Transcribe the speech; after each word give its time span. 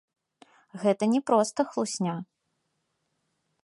Гэта 0.85 1.03
не 1.13 1.21
проста 1.29 1.59
хлусня. 1.71 2.15